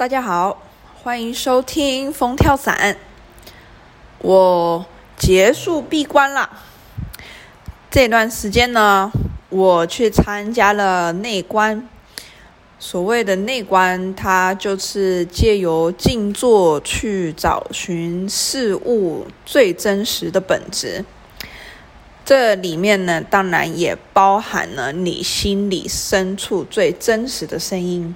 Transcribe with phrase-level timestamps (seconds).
[0.00, 0.62] 大家好，
[1.02, 2.96] 欢迎收听风跳伞。
[4.20, 4.86] 我
[5.18, 6.48] 结束闭关了。
[7.90, 9.12] 这段时间呢，
[9.50, 11.86] 我去参加了内观。
[12.78, 21.04] 所谓的内观，它就是借由静坐去找寻事物最真实的本质。
[22.24, 28.14] 这里面呢，当然也包含了你心里深处最真实的声音。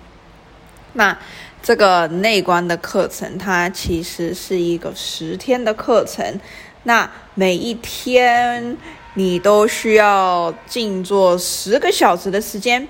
[0.96, 1.18] 那
[1.64, 6.38] 这个内观的课程，它其实是一个十天的课程。
[6.82, 8.76] 那每一天
[9.14, 12.86] 你都需要静坐十个小时的时间，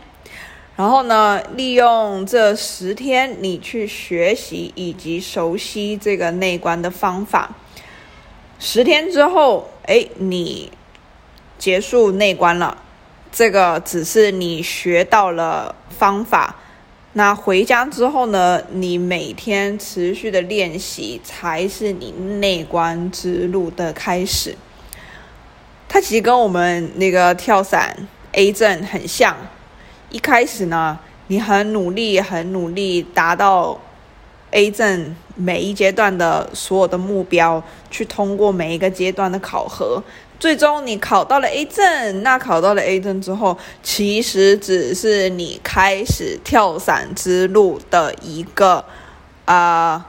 [0.74, 7.54] 然后呢，利用这十天你去学习以及熟悉这个内观的方法。
[8.58, 10.70] 十天之后，哎，你。
[11.56, 12.76] 结束内观了，
[13.30, 16.56] 这个只是你学到了方法。
[17.16, 18.60] 那回家之后呢？
[18.72, 24.56] 你每天持续的练习，才是你内观之路的开始。
[25.88, 27.96] 它其实跟我们那个跳伞
[28.32, 29.36] A 阵很像。
[30.10, 33.80] 一开始呢，你很努力，很努力达到
[34.50, 40.02] A 阵每一阶段的所有的目标，去通过每一个阶段的考核。
[40.44, 48.84] 最终你考到了 A 证，那考到了 A 证之后，其实只是你开始跳伞之路的一个
[49.46, 50.06] 啊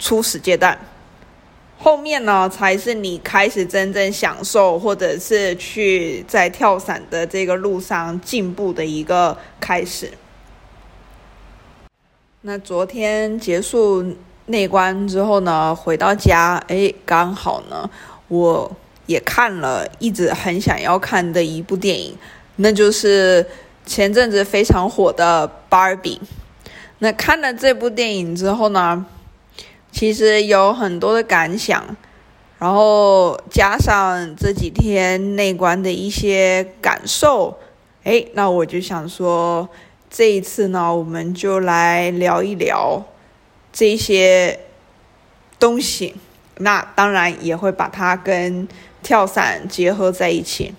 [0.00, 0.76] 初始阶段，
[1.78, 10.10] 后面呢才是你开始真正享受或者是去在跳伞的这个路上进步的一个开始。
[12.40, 17.88] 那昨天结束内关之后呢，回到家，哎，刚好呢，
[18.26, 18.76] 我。
[19.06, 22.16] 也看了一直很想要看的一部电影，
[22.56, 23.46] 那就是
[23.84, 26.20] 前阵子非常火的《芭比》。
[26.98, 29.04] 那看了这部电影之后呢，
[29.92, 31.84] 其实有很多的感想，
[32.58, 37.58] 然后加上这几天内观的一些感受，
[38.02, 39.68] 哎，那我就想说，
[40.08, 43.04] 这一次呢，我们就来聊一聊
[43.72, 44.58] 这些
[45.58, 46.14] 东西。
[46.58, 48.66] 那当然也会把它跟
[49.02, 50.74] 跳伞结合在一起。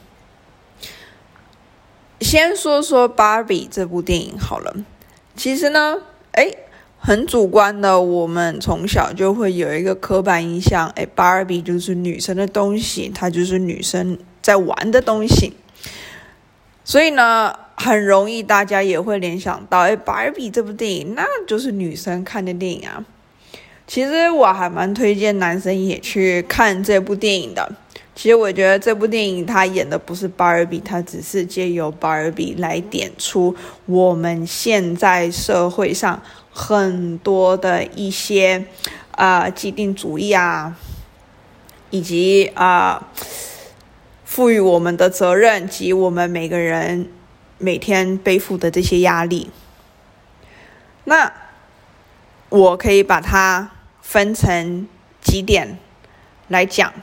[2.19, 4.75] 先说说《芭比》这部电影好了。
[5.35, 6.01] 其实呢，
[6.31, 6.51] 哎，
[6.97, 15.53] 很主观的，我们从小就会有一个刻板印象，哎，芭比就是女生的东西，它就是女生在玩的东西。
[16.83, 23.05] 所以呢，很容易大家也会联想到，哎，《芭比》这部电影那就是女生看的电影啊。
[23.87, 27.71] 其实我还蛮推荐男生也去看这部电影的。
[28.13, 33.55] 其实我觉得这部电影他演的不是芭比，他只是借由芭比来点出
[33.85, 36.21] 我们现在社会上
[36.51, 38.65] 很多的一些
[39.11, 40.75] 啊既定主义啊，
[41.89, 43.07] 以及啊
[44.25, 47.07] 赋予我们的责任及我们每个人
[47.57, 49.49] 每天背负的这些压力。
[51.05, 51.31] 那
[52.49, 53.71] 我可以把它。
[54.07, 54.87] 分成
[55.21, 55.77] 几点
[56.47, 56.93] 来讲，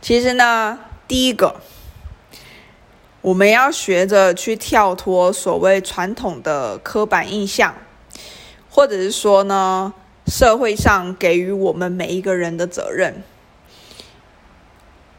[0.00, 0.76] 其实呢，
[1.06, 1.60] 第一个，
[3.20, 7.76] 我们要学着去跳脱所谓传统的刻板印象，
[8.68, 9.94] 或者是说呢，
[10.26, 13.22] 社会上给予我们每一个人的责任。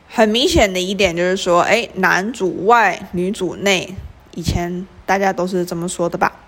[0.10, 3.96] 很明显的一点就是说，哎，男主外，女主内，
[4.36, 6.42] 以前大家都是这么说的吧？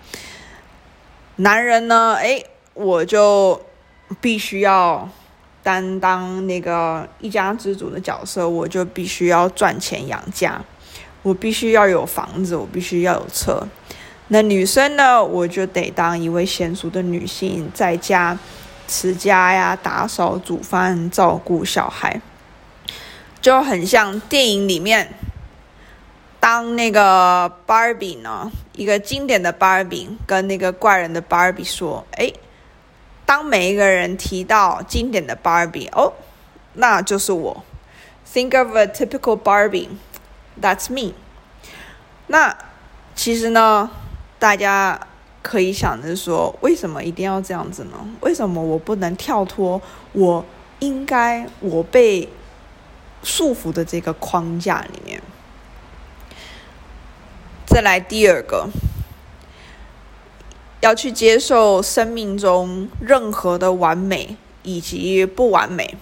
[1.36, 3.62] 男人呢，哎，我就。
[4.20, 5.08] 必须要
[5.62, 10.60] 担当那个一家之主的角色，我就必须要赚钱养家，
[11.22, 13.66] 我必须要有房子，我必须要有车。
[14.28, 18.38] 那女生呢，我就得当一位娴熟的女性，在家
[18.86, 22.20] 持家呀，打扫、煮饭、照顾小孩，
[23.40, 25.12] 就很像电影里面
[26.38, 32.32] 当那个芭比呢，一个经典的芭比跟那个怪人的芭比说：“哎。”
[33.26, 36.14] 当每一个人提到经典的 Barbie，哦，
[36.74, 37.64] 那就是我。
[38.32, 41.14] Think of a typical Barbie，that's me。
[42.28, 42.56] 那
[43.14, 43.90] 其实呢，
[44.38, 44.98] 大家
[45.42, 47.92] 可以想着说，为什么一定要这样子呢？
[48.20, 49.80] 为什么我不能跳脱
[50.12, 50.44] 我
[50.80, 52.28] 应该我被
[53.22, 55.22] 束缚的这个框架里面？
[57.66, 58.68] 再来第二个。
[60.80, 65.96] 要去接受生命中任何的完美以及不完美，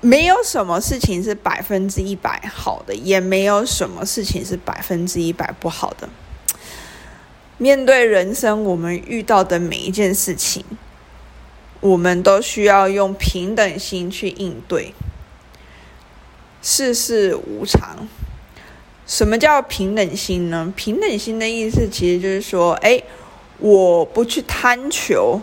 [0.00, 6.08] 没有什么事情是百分之一百好的，也没有什么事情是百分之一百不好的。
[7.58, 10.64] 面对人生我们遇到的每一件事情，
[11.80, 14.94] 我们都需要用平等心去应对。
[16.62, 18.06] 世事无常，
[19.08, 20.70] 什么叫平等心呢？
[20.76, 23.02] 平等心的意思其实就是说，哎，
[23.56, 25.40] 我不去贪求，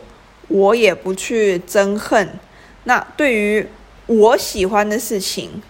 [0.48, 2.30] 我也不去憎恨。
[2.84, 3.68] 那对于
[4.06, 5.64] 我喜欢的事情，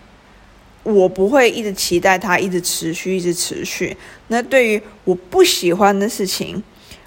[0.83, 3.95] 我不会一直期待它一直持续，一直持续。
[4.27, 6.61] 那对于我不喜欢的事情，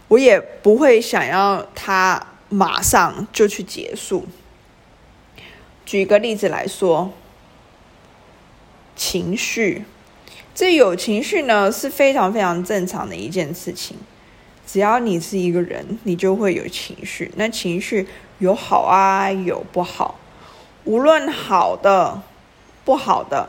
[0.09, 4.27] 我也不会想要它马上就去结束。
[5.85, 7.13] 举个例子来说。
[9.01, 9.85] 情绪，
[10.59, 13.97] 这有情绪呢是非常非常正常的一件事情。
[14.67, 17.31] 只要你是一个人，你就会有情绪。
[17.37, 18.05] 那情绪
[18.41, 20.19] 有好啊，有不好。
[20.83, 22.21] 无论好的、
[22.85, 23.49] 不好的，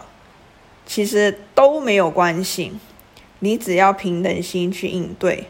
[0.86, 2.74] 其实都没有关系。
[3.40, 5.46] 你只要平等心去应对。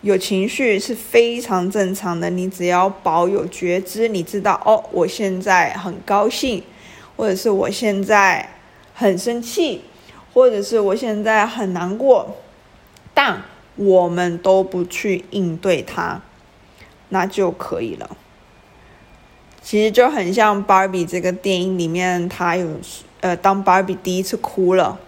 [0.00, 2.30] 有情绪是非常正常的。
[2.30, 6.62] 你只要保有觉知，你知道哦，我现在很高兴，
[7.18, 8.48] 或者是我现在。
[8.94, 9.80] 很生气，
[10.32, 12.36] 或者是我现在很难过，
[13.12, 13.42] 但
[13.76, 16.20] 我们都不去应对它，
[17.10, 18.16] 那就可以了。
[19.62, 22.66] 其实就很像芭比这个电影里面，他有
[23.20, 24.98] 呃，当芭比第一次哭了，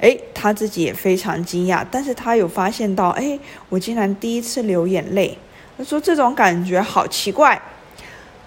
[0.00, 5.38] 诶，他自己也非常惊讶，但是他有发现到，诶，我竟然第一次流眼泪，
[5.78, 7.60] 他说这种感觉好奇怪。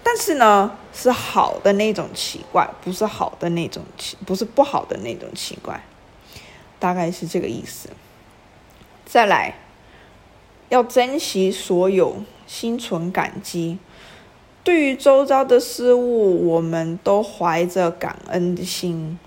[0.06, 5.82] 但是呢，是好的那种奇怪，不是好的那种奇，不是不好的那种奇怪，
[6.84, 7.88] 大概是这个意思。
[9.06, 9.54] 再来，
[10.68, 12.16] 要珍惜所有，
[12.46, 13.78] 心存感激。
[14.62, 19.18] 对于周遭的事物，我们都怀着感恩的心。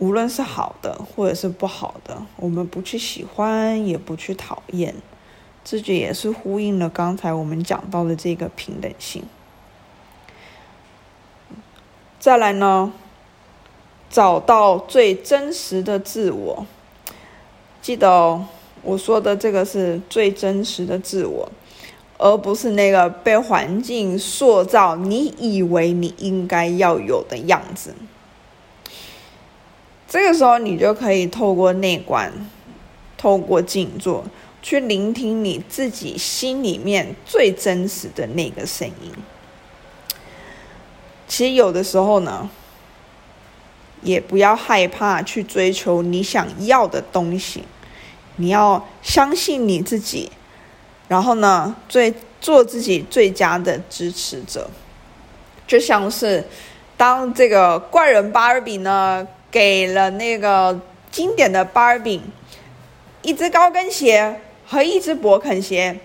[0.00, 4.92] 无论是好的或者是不好的，我们不去喜欢，也不去讨厌。
[5.62, 9.22] 这就也是呼应了刚才我们讲到的这个平等性。
[12.18, 12.92] 再来呢，
[14.14, 16.64] 找到最真实的自我。
[17.82, 18.46] 记得哦，
[18.82, 21.50] 我说的这个是最真实的自我，
[22.16, 27.92] 而不是那个被环境塑造、你以为你应该要有的样子。
[30.08, 32.32] 这个时候，你就可以透过内观，
[33.16, 34.24] 透过静坐，
[34.62, 39.10] 去聆听你自己心里面最真实的那个声音。
[41.26, 42.48] 其实有的时候呢，
[44.04, 47.64] 也不要害怕去追求你想要的东西，
[48.36, 50.30] 你要相信你自己，
[51.08, 54.70] 然后呢，最做自己最佳的支持者。
[55.66, 56.46] 就像是
[56.96, 60.78] 当这个怪人芭比呢，给了那个
[61.10, 62.22] 经典的芭比
[63.22, 65.98] 一只高跟鞋和一只勃肯鞋、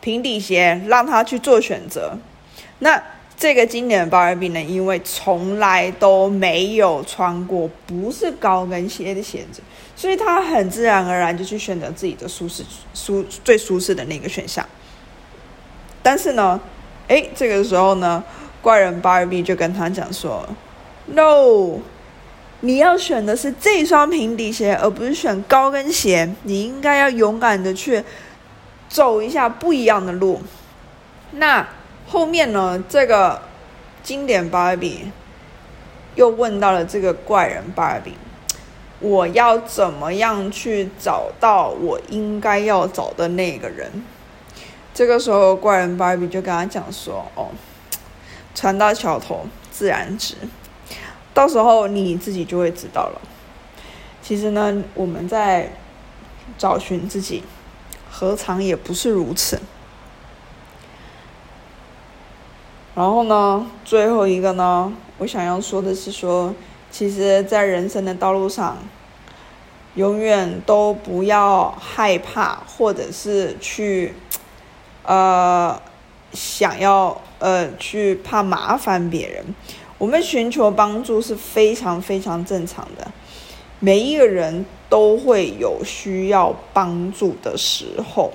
[0.00, 2.18] 平底鞋，让他去做选择，
[2.78, 3.02] 那。
[3.36, 9.60] 这个经典的芭比呢，因为从来都没有穿过不是高跟鞋的鞋子，
[9.94, 14.66] 所以他很自然而然就去选择自己的舒适、舒最舒适的那个选项。
[16.02, 16.58] 但是呢，
[17.08, 18.24] 哎，这个时候呢，
[18.62, 20.48] 怪人芭比就跟他讲说
[21.04, 21.80] ：“No，
[22.60, 26.34] 你要选的是这双平底鞋，而不是选高跟鞋。
[26.44, 28.02] 你应该要勇敢的去
[28.88, 30.40] 走一下不一样的路。”
[31.32, 31.68] 那。
[32.08, 32.82] 后面呢？
[32.88, 33.42] 这个
[34.02, 35.10] 经典芭比
[36.14, 38.14] 又问到了这个怪人芭比
[39.00, 43.90] ：“我要怎么样去找到我应该要找的那个人？”
[44.94, 47.48] 这个时候，怪人芭比就跟他讲说：“哦，
[48.54, 50.36] 船到桥头自然直，
[51.34, 53.20] 到时候你自己就会知道了。
[54.22, 55.72] 其实呢，我们在
[56.56, 57.42] 找寻自己，
[58.10, 59.60] 何尝也不是如此？”
[62.96, 66.54] 然后呢，最后一个呢，我想要说的是说，
[66.90, 68.78] 其实，在人生的道路上，
[69.96, 74.14] 永远都不要害怕，或者是去，
[75.02, 75.78] 呃，
[76.32, 79.44] 想要呃去怕麻烦别人。
[79.98, 83.06] 我们寻求帮助是非常非常正常的，
[83.78, 88.32] 每一个人都会有需要帮助的时候。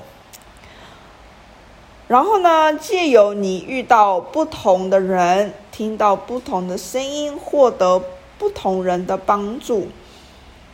[2.12, 8.04] 然后呢，借由你遇到不同的人，听到不同的声音，获得
[8.38, 9.88] 不同人的帮助，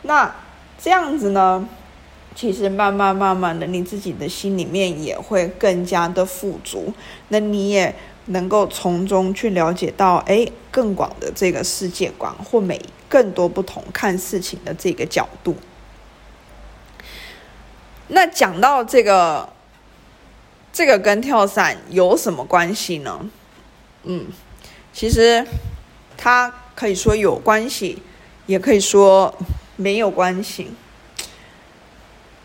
[0.02, 0.34] 那
[0.80, 1.68] 这样子呢，
[2.34, 6.92] 其实慢慢慢慢的，你自己的心里面也会更加的富足，
[7.28, 7.94] 那你也
[8.26, 15.54] 能够从中去了解到，哎，更广的这个世界观，或每更多不同看事情的这个角度。
[18.08, 19.48] 那讲到这个，
[20.72, 23.28] 这个跟跳伞有什么关系呢？
[24.04, 24.26] 嗯，
[24.92, 25.44] 其实
[26.16, 28.02] 它可以说有关系，
[28.46, 29.34] 也可以说
[29.76, 30.70] 没有关系。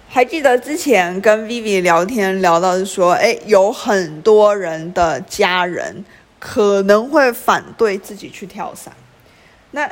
[0.09, 6.05] 还记得之前跟 Vivi 聊天聊到是说，哎，有很多人的家人
[6.39, 8.93] 可能会反对自己去跳伞。
[9.71, 9.91] 那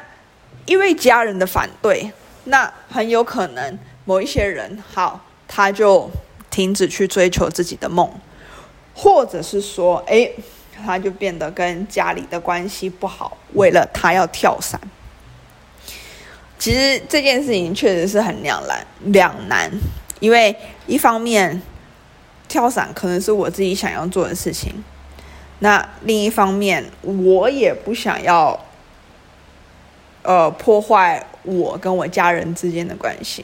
[0.65, 2.11] 因为家人的反对，
[2.43, 6.07] 那很有可能某一些人好，他就
[6.51, 8.07] 停止去追求自己的梦，
[8.93, 10.29] 或者是说，哎，
[10.85, 14.79] 他就变得跟家里的关系不好，为了他要跳伞。
[16.59, 19.71] 其实这件事情确实是很两难，两难。
[20.19, 20.55] 因为
[20.85, 21.59] 一方面，
[22.47, 24.71] 跳伞可能是我自己想要做的事情，
[25.59, 28.59] 那另一方面，我也不想要，
[30.21, 33.43] 呃，破坏我跟我家人之间的关系。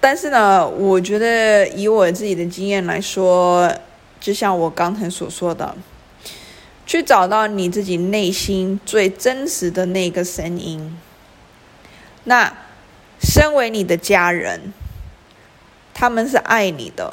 [0.00, 3.72] 但是呢，我觉得以我自己的经验来说，
[4.20, 5.74] 就像我刚才所说的，
[6.86, 10.96] 去找到你自己内心最真实的那个声音。
[12.24, 12.52] 那
[13.20, 14.72] 身为你的家人。
[16.00, 17.12] 他们是爱你的，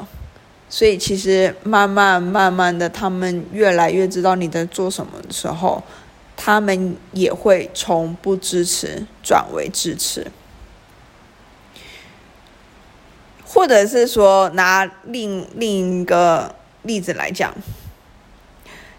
[0.68, 5.82] 所以其实慢慢慢慢的，他们越来越知道你在做什么的时候，
[6.36, 10.24] 他们也会从不支持转为支持，
[13.56, 17.50] 或者是说拿另另一个例子来讲，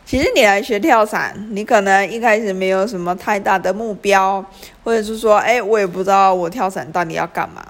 [0.04, 4.44] 其实你来学跳伞，你可能一开始没有什么太大的目标，
[4.84, 7.64] 或者是说，哎，我也不知道我跳伞到底要干嘛。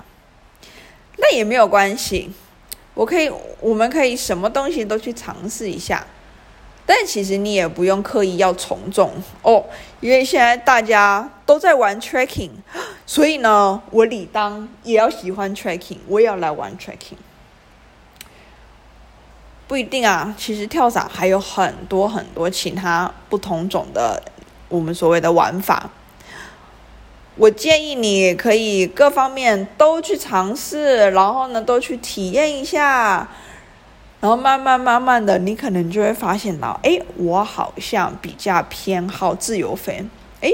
[1.18, 2.32] 那也没有关系，
[2.94, 3.30] 我可以，
[3.60, 6.08] 我们可以什么东西都去尝试一下，
[6.86, 9.66] 但其实你也不用刻意要从众哦，
[10.00, 12.52] 因为现在大家都在玩 tracking，
[13.08, 17.18] 所以呢，我理当也要喜欢 tracking，我也要来玩 tracking，
[19.68, 24.22] 不一定啊，其实跳伞还有很多很多其他不同种的
[24.68, 25.90] 我们所谓的玩法。
[27.38, 33.28] 我建议你可以各方面都去尝试，然后呢，都去体验一下，
[34.20, 40.04] 然后慢慢慢慢的，你可能就会发现到，哎，我好像比较偏好自由飞，
[40.42, 40.52] 哎，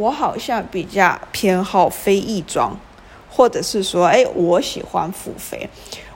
[0.00, 2.74] 我好像比较偏好飞翼装，
[3.30, 5.68] 或者是说，哎，我喜欢复飞，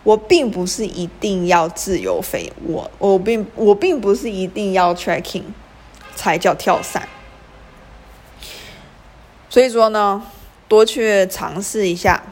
[0.02, 5.42] 我并不是一定要自由飞，我我并我并不是一定要 tracking
[6.16, 7.06] 才叫跳伞。
[9.50, 10.22] 所以说呢，
[10.66, 12.22] 多去尝试一下。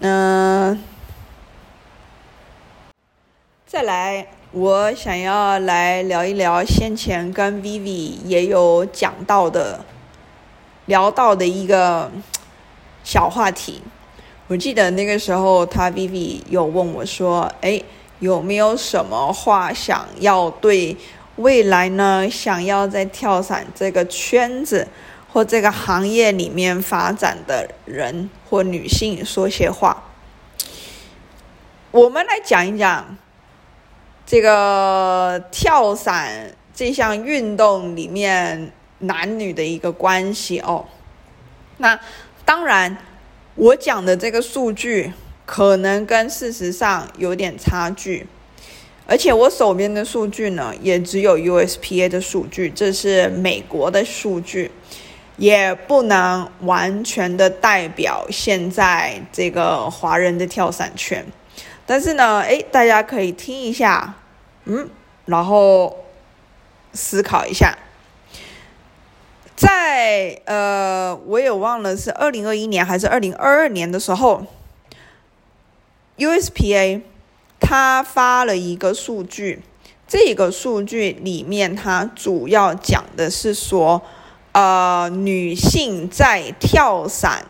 [0.00, 0.82] 嗯，
[3.66, 9.84] 再来，我想要来聊一聊先前跟 Vivi 也有讲到的、
[10.86, 12.10] 聊到的一个
[13.04, 13.82] 小话题。
[14.46, 17.82] 我记得那个时候，他 Vivi 有问我说：“哎，
[18.20, 20.96] 有没有什么话想要对
[21.36, 22.26] 未来呢？
[22.30, 24.88] 想要在跳伞这个圈子？”
[25.30, 30.04] 或这个行业里面发展的人或女性说些话，
[31.90, 33.18] 我们来讲一讲
[34.30, 40.84] 这个跳伞这项运动里面男女的一个关系哦。
[41.78, 41.98] 那
[42.44, 42.94] 当然，
[43.54, 45.10] 我讲的这个数据
[45.46, 48.26] 可能跟事实上有点差距，
[49.06, 54.70] 而且我手边的数据呢，也只有 USPA 的数据，这是美国的数据。
[55.38, 61.24] 也不能完全的代表现在这个华人的跳伞圈，
[61.88, 64.14] 但是呢，诶，大家可以听一下，
[64.66, 64.90] 嗯，
[65.24, 66.04] 然后
[66.92, 67.78] 思考一下，
[69.56, 74.44] 在呃，我也忘了是二零二一年还是二零二二年的时候
[76.18, 77.00] ，USPA
[77.58, 79.62] 他发了一个数据，
[80.06, 84.02] 这个数据里面它主要讲的是说。
[84.52, 87.44] 呃，女性在跳伞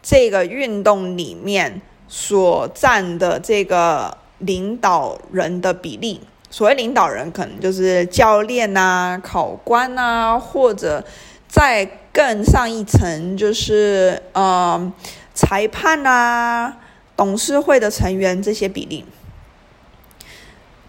[0.00, 11.04] 这个运动里面所占的这个领导人的比例，所谓领导人，可能就是教练呐、考官呐，或者
[11.46, 14.92] 再更上一层，就是呃
[15.34, 16.74] 裁判呐、
[17.16, 19.04] 董事会的成员这些比例，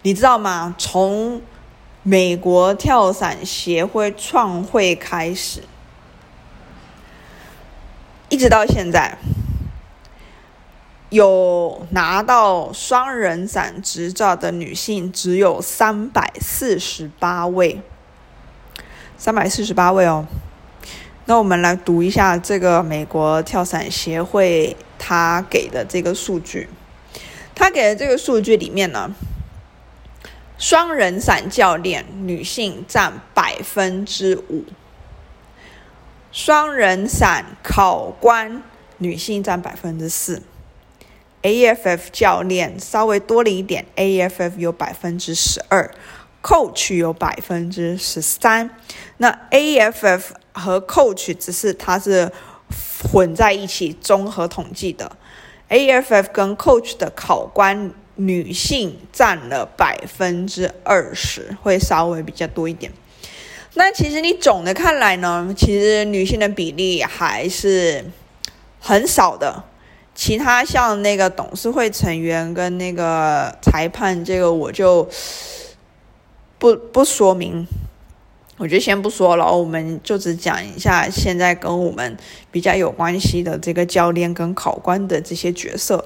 [0.02, 0.74] 你知道吗？
[0.78, 1.42] 从
[2.02, 5.62] 美国跳伞协会创会开始，
[8.30, 9.18] 一直到现在，
[11.10, 17.82] 有拿到双人伞执照的女性只有三百四十八位，
[19.18, 20.24] 三百四十八位哦。
[21.26, 26.68] 那我们来读一下这个美国跳伞协会他给的这个数据。
[27.54, 29.10] 他给的这个数据里面呢，
[30.58, 34.64] 双人伞教练女性占百分之五，
[36.30, 38.62] 双人伞考官
[38.98, 40.42] 女性占百分之四
[41.42, 45.90] ，AFF 教练稍微多了一点，AFF 有百分之十二
[46.42, 48.70] ，Coach 有百分之十三。
[49.18, 52.30] 那 AFF 和 Coach 只是它是
[53.12, 55.16] 混在一起综合统计的。
[55.68, 62.92] AFF 跟 Coach 的考官女性占了百分之二十，会稍微比较多一点。
[63.74, 68.04] 那其实你总的看来呢，其实女性的比例还是
[68.80, 69.64] 很少的。
[70.14, 75.08] 其他像那个董事会成员跟那个裁判，这个我就
[76.58, 77.66] 不不说明。
[78.58, 82.14] 我就先不说了，我们就只讲一下现在跟我们
[82.50, 86.04] 比较有关系的这个教练跟考官的这些角色。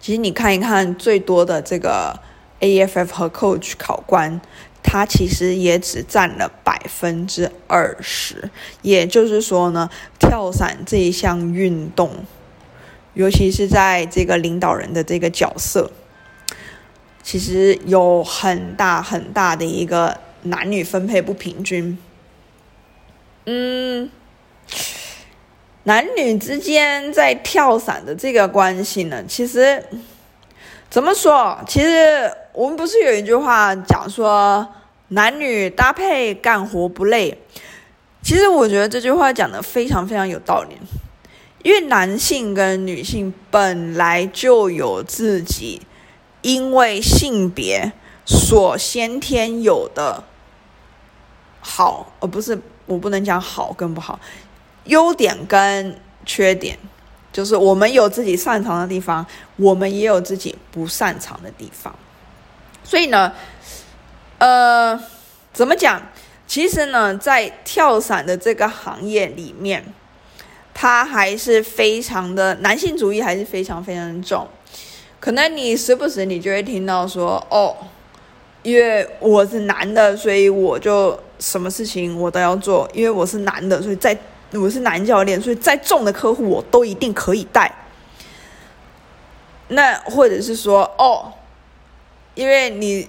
[0.00, 2.18] 其实你看一看，最多的这个
[2.60, 4.40] AFF 和 Coach 考官，
[4.82, 8.50] 他其实也只占了百分之二十。
[8.80, 12.10] 也就是说呢，跳伞这一项运动，
[13.14, 15.90] 尤其是在这个领导人的这个角色，
[17.22, 20.16] 其实有很大很大的一个。
[20.44, 21.98] 男女分配不平均，
[23.44, 24.10] 嗯，
[25.82, 29.84] 男女之间在跳伞的这个关系呢，其实
[30.88, 31.58] 怎么说？
[31.68, 34.66] 其实我们不是有一句话讲说
[35.08, 37.36] 男女搭配干活不累？
[38.22, 40.78] 其实我觉得这句话讲的非常非常有道理，
[41.62, 45.82] 因为男性跟女性本来就有自己
[46.42, 47.92] 因为性别
[48.24, 50.24] 所先天有的。
[51.60, 54.18] 好，而不是我不能讲好跟不好，
[54.84, 56.78] 优点跟缺点，
[57.30, 59.24] 就是我们有自己擅长的地方，
[59.56, 61.94] 我们也有自己不擅长的地方。
[62.82, 63.32] 所以呢，
[64.38, 64.98] 呃，
[65.52, 66.00] 怎么讲？
[66.46, 69.84] 其实呢，在跳伞的这个行业里面，
[70.80, 74.48] 它还是非常的男性主义，还是非常非常重。
[75.20, 77.76] 可能你时不时你就会听到说，哦，
[78.62, 81.20] 因为我是男的，所以我就。
[81.38, 84.14] 什么事情我都要做，因为我是男的，所以在
[84.52, 87.74] 我是男教练，所以再重的客户我都一定可以带。
[89.68, 91.32] 那或者是说，哦，
[92.34, 93.08] 因为你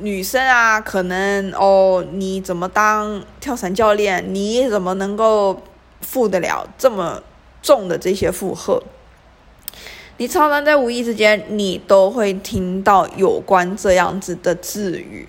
[0.00, 4.24] 女生啊，可能哦，你怎么当跳伞教练？
[4.34, 5.60] 你怎么能够
[6.00, 7.22] 负得了这么
[7.62, 8.82] 重的这些负荷？
[10.16, 15.28] 你常常在无意之间，你都会听到有关这样子的字语。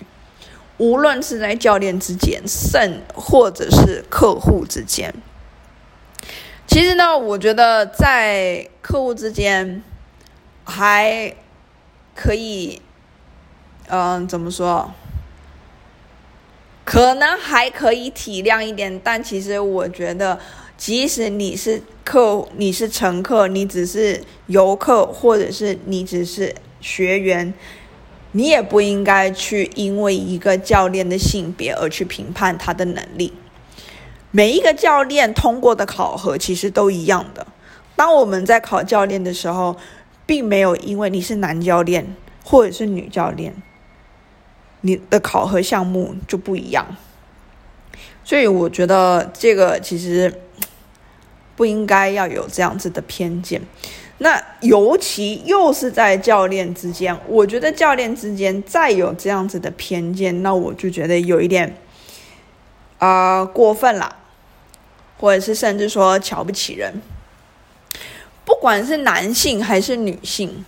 [0.78, 5.14] 无论是在教练之间，甚或者是客户之间，
[6.66, 9.82] 其实呢，我觉得在客户之间
[10.64, 11.36] 还
[12.14, 12.80] 可以，
[13.88, 14.90] 嗯，怎么说？
[16.90, 20.36] 可能还可以体谅一点，但其实我觉得，
[20.76, 27.54] 即使你是客，你是乘客，你只是游客，或者是你只是学员。
[28.32, 33.32] 你也不应该去因为一个教练的性别而去评判他的能力。
[34.32, 37.46] 每一个教练通过的考核其实都一样的。
[37.94, 39.76] 当我们在考教练的时候，
[40.26, 43.54] 并没有因为你是男教练或者是女教练，
[44.82, 46.96] 你的考核项目就不一样。
[48.24, 50.42] 所以我觉得这个其实
[51.56, 53.60] 不应该要有这样子的偏见。
[54.18, 61.74] 那尤其又是在教练之间，我觉得教练之间再有这样子的偏见，那我就觉得有一点
[62.98, 64.14] 啊过分了，
[65.18, 67.00] 或者是甚至说瞧不起人。
[68.44, 70.64] 不管是男性还是女性，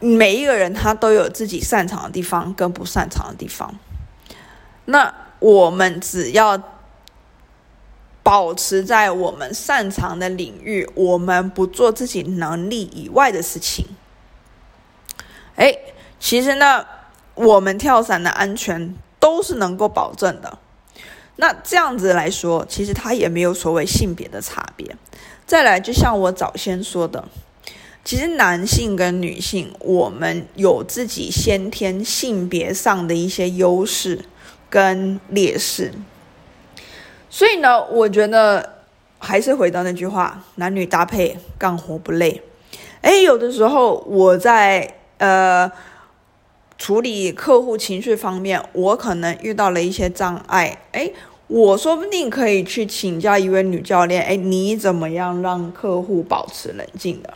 [0.00, 3.74] 每一个人他都有自己擅长的地方跟不擅长的地方。
[4.84, 6.62] 那我们只要。
[8.26, 13.86] 保持在我们擅长的领域，我们不做自己能力以外的事情。
[15.54, 15.72] 哎，
[16.18, 16.84] 其实呢，
[17.36, 20.58] 我们跳伞的安全都是能够保证的。
[21.36, 24.96] 那这样子来说，其实它也没有所谓性别的差别。
[25.46, 27.28] 再来，就像我早先说的，
[28.06, 34.24] 其实男性跟女性，我们有自己先天性别上的一些优势
[34.70, 35.92] 跟劣势。
[37.28, 38.84] 所以呢，我觉得
[39.18, 42.40] 还是回到那句话，男女搭配干活不累。
[43.00, 45.68] 哎，有的时候我在呃
[46.78, 50.78] 处理客户情绪方面，我可能遇到了一些障碍。
[50.92, 51.10] 哎，
[51.48, 57.34] 我说不定可以去请教一位女教练，哎，你怎么样让客户保持冷静的？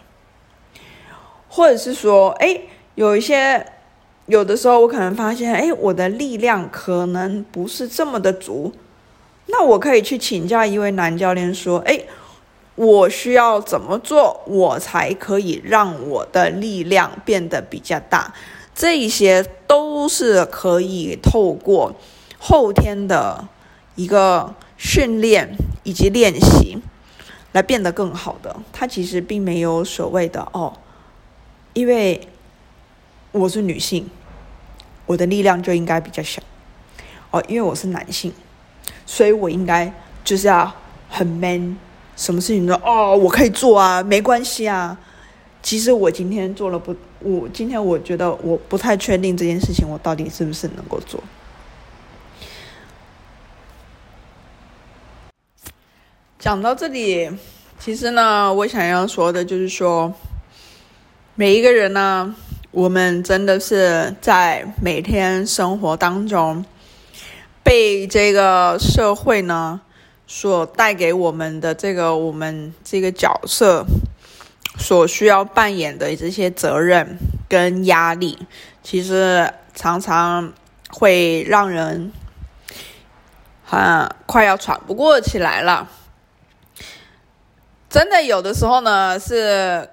[1.50, 2.58] 或者是说，哎，
[2.94, 3.66] 有一些
[4.24, 8.72] 有的时候我可能发现，哎，我的力量可能不是这么的足，
[9.46, 12.00] 那我可以去请教一位男教练，说，哎，
[12.76, 18.32] 我需要怎么做，我才可以让我的力量变得比较大？
[18.74, 21.92] 这一些都是可以透过
[22.38, 23.48] 后天的。
[23.96, 26.78] 一个训练以及练习
[27.52, 30.72] 来变得更好的，它其实并没有所谓的哦，
[31.72, 32.20] 因为
[33.32, 34.08] 我是女性，
[35.06, 36.42] 我的力量就应该比较小
[37.30, 38.32] 哦，因为我是男性，
[39.06, 39.92] 所以我应该
[40.24, 40.72] 就是要
[41.08, 41.76] 很 man，
[42.16, 44.98] 什么事情都哦我可以做啊，没关系啊。
[45.62, 51.22] 其实我今天做了不，我今天我觉得我不太确定这件事情，我到底是不是能够做。
[56.38, 57.30] 讲到这里，
[57.78, 60.10] 其实呢，我想要说的就是说，
[61.40, 62.34] 每一个人呢，
[62.70, 66.62] 我们真的是在每天生活当中，
[67.62, 69.80] 被这个社会呢
[70.26, 73.86] 所带给我们的这个我们这个角色
[74.78, 77.16] 所需要扮演的这些责任
[77.48, 78.38] 跟压力，
[78.82, 80.52] 其实常常
[80.90, 82.12] 会让人
[83.64, 85.88] 很快要喘不过气来了。
[87.88, 89.88] 真的有的时候呢，是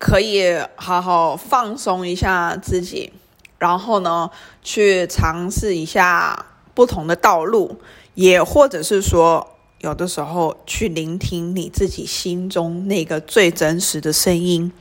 [0.00, 3.12] 可以好好放松一下自己，
[3.58, 4.30] 然后呢，
[4.62, 7.78] 去尝试一下不同的道路，
[8.14, 14.72] 也或者是说，有的时候去聆听你自己心中那个最真实的声音。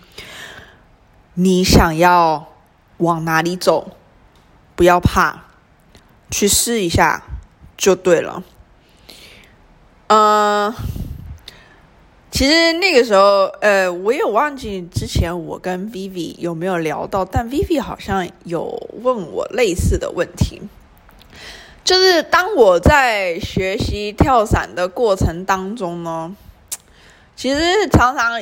[1.34, 2.48] 你想要
[3.00, 3.92] 往哪里走？
[4.78, 5.44] 不要怕，
[6.32, 7.24] 去试一下
[7.76, 8.42] 就对了。
[10.08, 10.74] 嗯。
[12.40, 20.62] 其实那个时候，呃，我也忘记之前我跟 Vivi 有没有聊到，但 Vivi 好像有问我类似的问题。
[21.84, 26.34] 就是当我在学习跳伞的过程当中呢，
[27.36, 28.42] 其实常常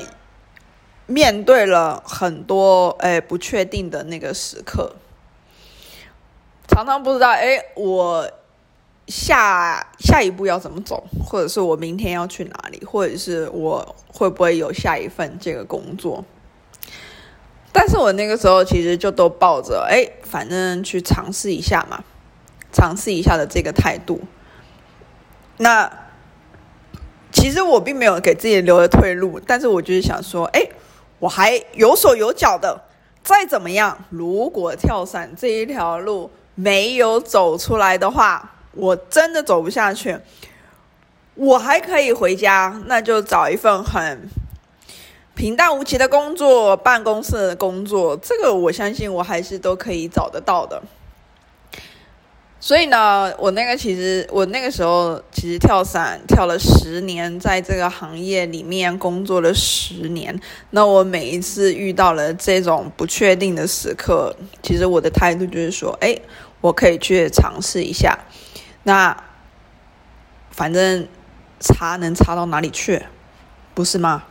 [1.07, 4.95] 面对了很多诶不确定的那个时刻，
[6.67, 8.29] 常常不知道哎我。
[9.07, 16.25] 下下一步要怎么走，或者是我明天要去哪里，或者是我会不会有下一份这个工作？
[17.71, 22.03] 但是我那个时候其实就都抱着哎，反正去尝试一下嘛，
[22.73, 24.19] 尝试一下的这个态度。
[25.57, 25.89] 那
[27.31, 30.67] 其实我并没有给自己留了退路，但是我就是想说，哎，
[31.19, 32.83] 我还有手有脚的，
[33.23, 38.55] 再怎么样，如果跳伞这一条路没有走出来的话。
[38.77, 40.17] 我真的走不下去，
[41.35, 44.29] 我还可以回家，那就找一份很
[45.35, 50.81] 平淡无奇的工作，办公室的工作，这个我相信我还是都可以找得到的。
[52.59, 60.37] 所以呢，我那个其实我那个时候其实跳伞跳了十年，在这个行业里面工作了十年，
[60.71, 66.17] 那我每一次遇到了这种不确定的时刻，其实我的态度就是说，哎，
[66.59, 68.17] 我可以去尝试一下。
[68.87, 69.21] 那
[70.49, 71.05] 反正
[71.59, 73.05] 差能差到哪里去，
[73.73, 74.23] 不是吗？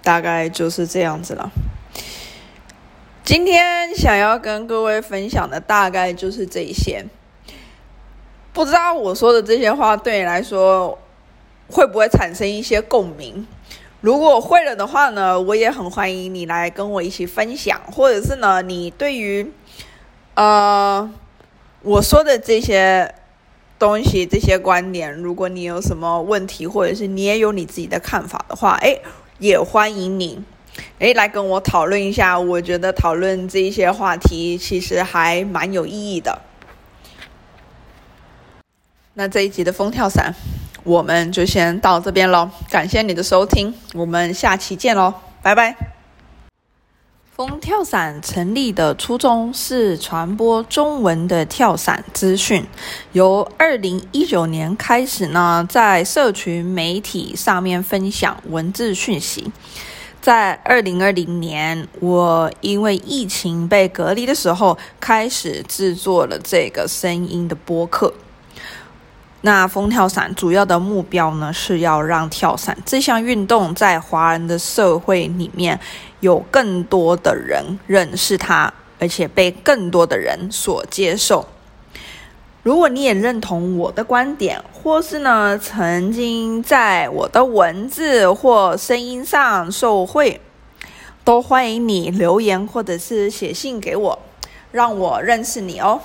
[0.00, 1.50] 大概就是这样子了。
[3.24, 7.04] 今天想要跟各位分享的大概就是这些。
[8.52, 10.96] 不知道我说的这些话对你来说
[11.68, 13.44] 会不会产生一些共鸣？
[14.02, 19.52] 如果会了的话呢，我也很欢迎你来跟我一起分享，或者是呢，你对于
[20.34, 21.12] 呃
[21.80, 23.12] 我说的这些。
[23.82, 28.96] 东西这些观点，如果你有什么问题，或者是你也有你自己的看法的话，哎，
[29.40, 30.40] 也欢迎你，
[31.00, 32.38] 哎，来跟我讨论一下。
[32.38, 36.40] 我觉得讨论这一些话题其实还蛮有意义的。
[39.14, 40.32] 那这一集的风跳伞，
[40.84, 42.48] 我们就先到这边喽。
[42.70, 46.01] 感谢你的收听，我们下期见喽，拜拜。
[47.34, 52.62] 风跳伞成立的初衷是传播中文的跳伞资讯。
[53.12, 59.50] 由二零一九年开始呢，在社群媒体上面分享文字讯息。
[60.20, 68.12] 在二零二零年，我因为疫情被隔离的时候，开始制作了这个声音的播客。
[69.44, 75.78] 那风跳伞主要的目标呢，是要让跳伞这项运动在华人的社会里面
[76.20, 81.44] 有更多的人认识它，而且被更多的人所接受。
[82.62, 90.40] 如果你也认同我的观点，或是呢曾经在我的文字或声音上受惠，
[91.24, 94.16] 都欢迎你留言或者是写信给我，
[94.70, 96.00] 让我认识你哦。